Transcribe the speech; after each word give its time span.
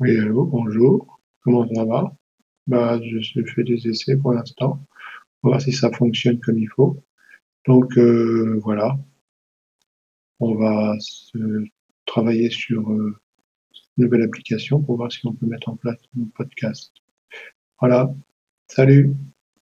Oui, 0.00 0.16
allô, 0.18 0.44
bonjour. 0.44 1.20
Comment 1.42 1.66
ça 1.72 1.84
va? 1.84 2.12
Bah, 2.66 3.00
je 3.02 3.42
fais 3.54 3.64
des 3.64 3.88
essais 3.88 4.16
pour 4.16 4.32
l'instant, 4.32 4.86
pour 5.40 5.50
voir 5.50 5.60
si 5.60 5.72
ça 5.72 5.90
fonctionne 5.92 6.40
comme 6.40 6.58
il 6.58 6.68
faut. 6.68 7.02
Donc, 7.66 7.98
euh, 7.98 8.60
voilà, 8.64 8.98
on 10.40 10.54
va 10.54 10.96
se 11.00 11.38
travailler 12.06 12.50
sur 12.50 12.90
euh, 12.90 13.16
une 13.96 14.04
nouvelle 14.04 14.22
application 14.22 14.82
pour 14.82 14.96
voir 14.96 15.12
si 15.12 15.26
on 15.26 15.34
peut 15.34 15.46
mettre 15.46 15.68
en 15.68 15.76
place 15.76 16.00
un 16.20 16.24
podcast. 16.34 16.92
Voilà, 17.80 18.14
salut! 18.68 19.14